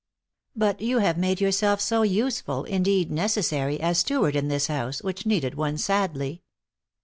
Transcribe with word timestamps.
"But 0.55 0.81
you 0.81 0.97
have 0.97 1.15
made 1.19 1.39
yourself 1.39 1.79
so 1.79 2.01
useful, 2.01 2.63
indeed 2.63 3.11
necessary, 3.11 3.79
as 3.79 3.99
steward 3.99 4.35
in 4.35 4.47
this 4.47 4.65
house, 4.65 5.03
which 5.03 5.27
needed 5.27 5.53
one 5.53 5.77
sadly." 5.77 6.41